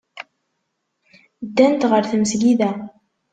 [1.45, 2.71] Ddant ɣer tmesgida.